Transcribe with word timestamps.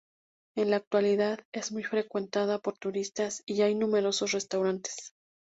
En 0.55 0.71
la 0.71 0.77
actualidad 0.77 1.41
es 1.53 1.71
muy 1.71 1.83
frecuentada 1.83 2.57
por 2.57 2.75
turistas 2.75 3.43
y 3.45 3.61
hay 3.61 3.75
numerosos 3.75 4.31
restaurantes. 4.31 5.13